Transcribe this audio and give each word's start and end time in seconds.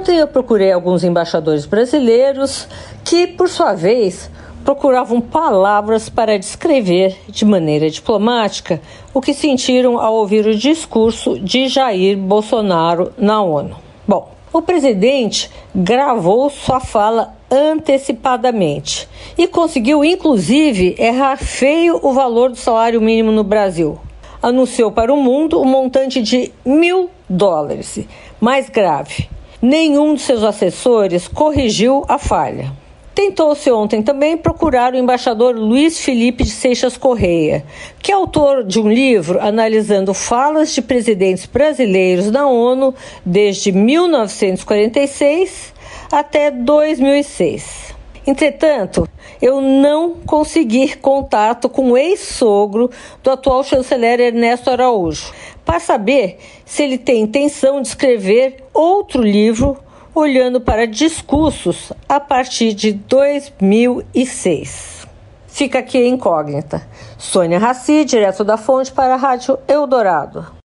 Ontem 0.00 0.16
eu 0.16 0.26
procurei 0.26 0.72
alguns 0.72 1.04
embaixadores 1.04 1.66
brasileiros 1.66 2.66
que, 3.04 3.26
por 3.26 3.50
sua 3.50 3.74
vez, 3.74 4.30
procuravam 4.64 5.20
palavras 5.20 6.08
para 6.08 6.38
descrever 6.38 7.18
de 7.28 7.44
maneira 7.44 7.90
diplomática 7.90 8.80
o 9.12 9.20
que 9.20 9.34
sentiram 9.34 10.00
ao 10.00 10.14
ouvir 10.14 10.46
o 10.46 10.56
discurso 10.56 11.38
de 11.38 11.68
Jair 11.68 12.16
Bolsonaro 12.16 13.12
na 13.18 13.42
ONU. 13.42 13.76
Bom, 14.08 14.30
o 14.50 14.62
presidente 14.62 15.50
gravou 15.74 16.48
sua 16.48 16.80
fala 16.80 17.34
antecipadamente 17.50 19.06
e 19.36 19.46
conseguiu, 19.46 20.02
inclusive, 20.02 20.96
errar 20.98 21.36
feio 21.36 22.00
o 22.02 22.14
valor 22.14 22.48
do 22.48 22.56
salário 22.56 23.02
mínimo 23.02 23.30
no 23.30 23.44
Brasil. 23.44 24.00
Anunciou 24.42 24.90
para 24.90 25.12
o 25.12 25.22
mundo 25.22 25.58
o 25.58 25.62
um 25.62 25.66
montante 25.66 26.22
de 26.22 26.50
mil 26.64 27.10
dólares. 27.28 28.00
Mais 28.40 28.70
grave, 28.70 29.28
nenhum 29.60 30.14
de 30.14 30.22
seus 30.22 30.42
assessores 30.42 31.28
corrigiu 31.28 32.06
a 32.08 32.16
falha. 32.18 32.72
Tentou-se 33.14 33.70
ontem 33.70 34.02
também 34.02 34.36
procurar 34.36 34.94
o 34.94 34.96
embaixador 34.96 35.54
Luiz 35.54 36.00
Felipe 36.00 36.42
de 36.44 36.50
Seixas 36.50 36.96
Correia, 36.96 37.64
que 38.00 38.12
é 38.12 38.14
autor 38.14 38.64
de 38.64 38.80
um 38.80 38.90
livro 38.90 39.38
analisando 39.40 40.14
falas 40.14 40.72
de 40.72 40.80
presidentes 40.80 41.44
brasileiros 41.44 42.30
na 42.30 42.48
ONU 42.48 42.94
desde 43.26 43.72
1946 43.72 45.74
até 46.10 46.50
2006. 46.50 47.90
Entretanto, 48.26 49.06
eu 49.42 49.60
não 49.60 50.14
consegui 50.26 50.96
contato 50.96 51.68
com 51.68 51.90
o 51.90 51.98
ex-sogro 51.98 52.90
do 53.22 53.30
atual 53.30 53.62
chanceler 53.64 54.20
Ernesto 54.20 54.70
Araújo 54.70 55.32
para 55.64 55.80
saber 55.80 56.38
se 56.64 56.82
ele 56.82 56.98
tem 56.98 57.22
intenção 57.22 57.80
de 57.80 57.88
escrever 57.88 58.64
outro 58.72 59.22
livro 59.22 59.78
olhando 60.14 60.60
para 60.60 60.86
discursos 60.86 61.92
a 62.08 62.18
partir 62.18 62.72
de 62.72 62.92
2006. 62.92 65.06
Fica 65.46 65.80
aqui 65.80 65.98
a 65.98 66.06
incógnita. 66.06 66.88
Sônia 67.18 67.58
Raci, 67.58 68.04
direto 68.04 68.44
da 68.44 68.56
fonte 68.56 68.92
para 68.92 69.14
a 69.14 69.16
Rádio 69.16 69.58
Eldorado. 69.68 70.58